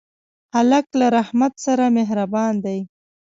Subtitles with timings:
[0.55, 2.79] هلک له رحمت سره مهربان دی.